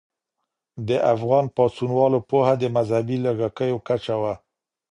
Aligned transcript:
د 0.87 0.89
افغان 1.13 1.45
پاڅونوالو 1.55 2.19
پوهه 2.29 2.53
د 2.61 2.63
مذهبي 2.75 3.17
لږکیو 3.25 3.77
کچه 3.87 4.15
وه. 4.21 4.33